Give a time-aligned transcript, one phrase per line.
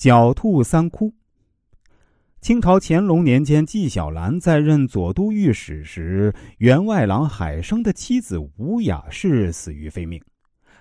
[0.00, 1.12] 狡兔三窟。
[2.40, 10.18] 清朝乾隆年间，纪晓岚在任左都御史时，员外郎海生的妻子吴雅氏死于非命。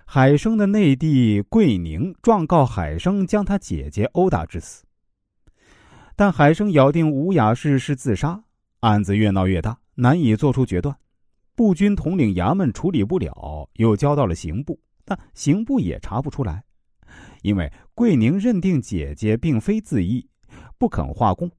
[0.05, 4.85] 海生的内弟桂宁状告海生将他姐姐殴打致死，
[6.15, 8.41] 但海生咬定吴雅氏是自杀，
[8.79, 10.95] 案子越闹越大，难以做出决断。
[11.55, 16.63] 步军统领衙门处理不了，又交到了刑部，但刑部也查不出来，
[17.41, 20.27] 因为桂宁认定姐姐并非自缢，
[20.77, 21.49] 不肯画供。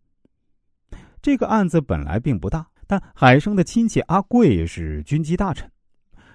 [1.23, 5.71] 这个案子本来并不大，但海生的亲戚阿贵是军机大臣。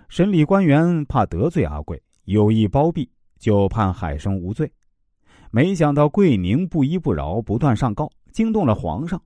[0.08, 4.72] 审理官员怕得罪阿贵，有意包庇，就判海生无罪。
[5.52, 9.22] 没想到桂宁不依不饶，不断上告，惊动了皇上。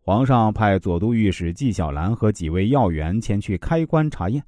[0.00, 4.42] 皇上派左都御史纪晓岚和几位要员前去开棺查验。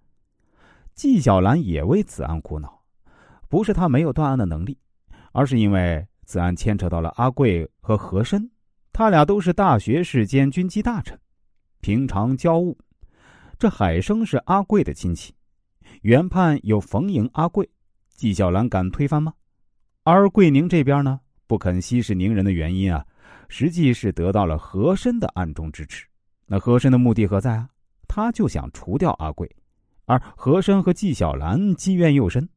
[0.95, 2.81] 纪晓岚也为此案苦恼，
[3.49, 4.79] 不是他没有断案的能力，
[5.35, 8.49] 而是因为此案牵扯到了阿贵和和珅，
[8.93, 11.19] 他俩都是大学士兼军机大臣，
[11.81, 12.75] 平常交恶。
[13.59, 15.35] 这海生是阿贵的亲戚。
[16.03, 17.69] 原判有逢迎阿贵，
[18.15, 19.35] 纪晓岚敢推翻吗？
[20.05, 23.05] 而桂宁这边呢，不肯息事宁人的原因啊，
[23.49, 26.07] 实际是得到了和珅的暗中支持。
[26.47, 27.69] 那和珅的目的何在啊？
[28.07, 29.51] 他就想除掉阿贵，
[30.05, 32.49] 而和珅和纪晓岚积怨又深。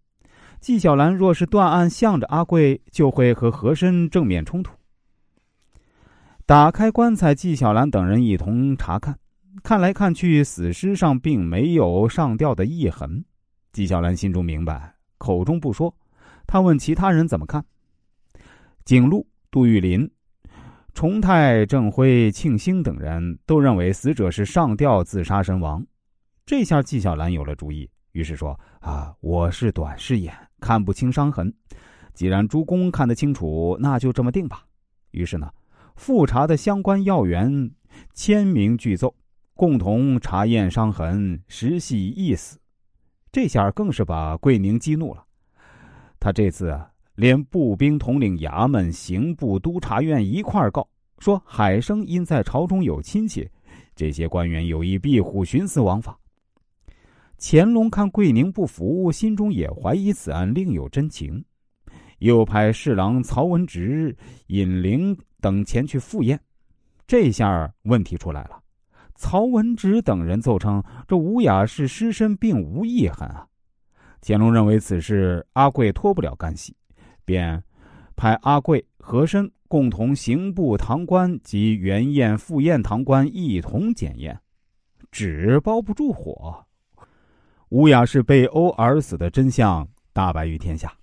[0.67, 4.73] 纪晓岚若是断案向着阿贵，就会和和珅正面冲突。
[6.45, 9.17] 打开棺材，纪晓岚等人一同查看。
[9.63, 13.23] 看来看去，死尸上并没有上吊的意痕。
[13.71, 15.95] 纪晓岚心中明白，口中不说。
[16.45, 17.63] 他问其他人怎么看。
[18.83, 20.11] 景禄、杜玉林、
[20.93, 25.81] 重泰、郑辉、庆兴等人都认为死者是上吊自杀身亡。
[26.45, 31.53] 这下纪晓岚有了主意，于是说：“啊，我是短视眼，看不清伤痕。
[32.13, 34.66] 既然诸公看得清楚，那就这么定吧。”
[35.11, 35.50] 于是呢，
[35.95, 37.72] 复查的相关要员
[38.13, 39.16] 签名具奏。
[39.53, 42.59] 共同查验伤痕，实系一死。
[43.31, 45.25] 这下更是把桂宁激怒了。
[46.19, 50.88] 他这次啊，连步兵统领衙门、刑部、督察院一块告，
[51.18, 53.50] 说海生因在朝中有亲戚，
[53.95, 56.16] 这些官员有意庇护，徇私枉法。
[57.40, 61.44] 乾隆看桂宁不服，心中也怀疑此案另有真情，
[62.18, 64.16] 又派侍郎曹文植、
[64.48, 66.40] 尹灵等前去赴宴。
[67.06, 68.59] 这下问题出来了。
[69.16, 73.48] 曹文植等人奏称，这吴雅氏尸身并无意痕啊。
[74.22, 76.75] 乾隆认为此事阿贵脱不了干系，
[77.24, 77.64] 便
[78.16, 84.40] 派阿贵、和珅共同刑部堂官及原验、赴验堂官一同检验，
[85.12, 86.66] 纸包不住火。
[87.69, 90.94] 吴雅氏被殴而死的真相大白于天下。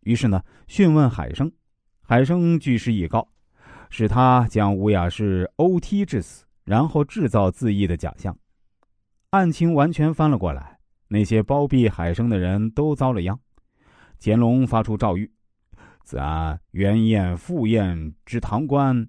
[0.00, 1.50] 于是呢，讯问海生，
[2.02, 3.28] 海生据实以告，
[3.90, 6.44] 是他将吴雅氏殴踢致死。
[6.64, 8.34] 然后制造自缢的假象，
[9.28, 10.78] 案情完全翻了过来。
[11.08, 13.38] 那些包庇海生的人都遭了殃。
[14.18, 15.28] 乾隆发出诏谕：
[16.04, 19.06] 此案原验复验之堂官，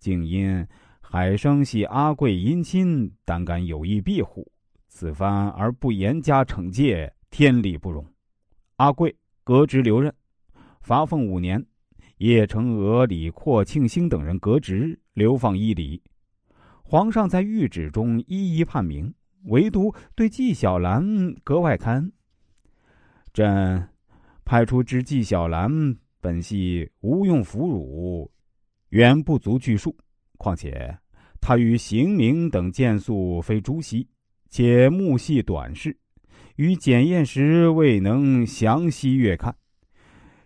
[0.00, 0.66] 竟因
[1.00, 4.50] 海生系阿贵姻亲，胆敢有意庇护，
[4.96, 8.02] 此番而不严加惩戒，天理不容。
[8.76, 9.14] 阿贵
[9.44, 10.10] 革职留任，
[10.80, 11.62] 罚俸五年。
[12.16, 16.02] 叶承娥、李阔、庆兴等人革职，流放伊犁。
[16.82, 19.12] 皇上在谕旨中一一判明，
[19.48, 22.10] 唯独对纪晓岚格外开恩。
[23.34, 23.86] 朕
[24.46, 28.30] 派出之纪晓岚本系无用俘虏，
[28.88, 29.94] 远不足叙述。
[30.38, 30.98] 况且
[31.38, 34.08] 他与刑名等见素非朱熹，
[34.56, 35.98] 且目系短视，
[36.54, 39.54] 于检验时未能详细阅看。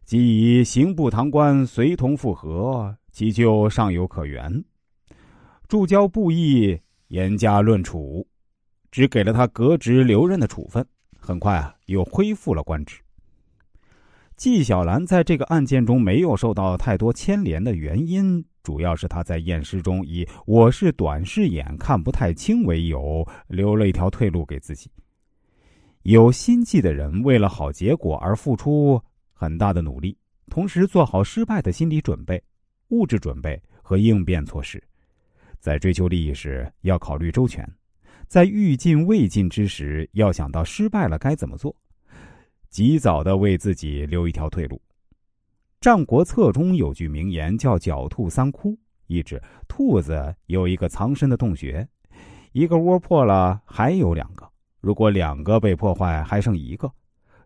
[0.04, 4.65] 即以刑部堂官随同复核，其就尚有可原。
[5.69, 8.26] 助交布议，严加论处，
[8.91, 10.84] 只给了他革职留任的处分。
[11.16, 13.00] 很快啊，又恢复了官职。
[14.37, 24.91] 纪晓岚在这个案件中没有受到太多牵连的原因，主要是他在验尸中以“我是短视眼，看不太清”为由，留了一条退路给自己。
[26.03, 29.03] 有心计的人，为了好结果而付出
[29.33, 30.17] 很大的努力，
[30.51, 32.43] 同时做好失败的心理准备、
[32.89, 34.83] 物质准备和应变措施。
[35.59, 37.67] 在追求利益时要考虑周全，
[38.27, 41.75] 在欲尽未尽之时要想到失败了该怎么做，
[42.71, 44.77] 及早的为自己留一条退路。
[45.81, 48.79] 《战国策》中有句名言叫“狡兔三窟”，
[49.09, 51.88] 意指兔子有一个藏身的洞穴，
[52.53, 54.47] 一个窝破了还有两个，
[54.82, 56.93] 如果两个被破坏还剩一个，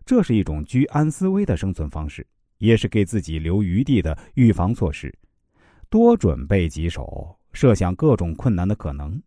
[0.05, 2.27] 这是一种居安思危的生存方式。
[2.57, 5.13] 也是给自己留余地的预防措施。
[5.89, 9.21] 多准备几手，设想各种困难的可能，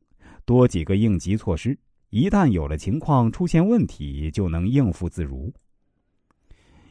[0.46, 1.78] 多几个应急措施，
[2.08, 5.52] 一旦有了情况出现问题，就能应付自如。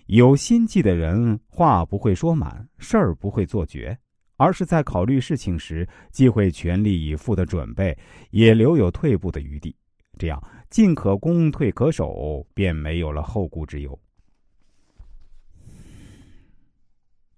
[0.07, 3.97] 有心计的人，话不会说满，事儿不会做绝，
[4.37, 7.97] 而是在考虑事情时，既会全力以赴的准备，
[8.31, 9.75] 也留有退步的余地。
[10.17, 13.99] 这样，进可攻，退可守，便没有了后顾之忧。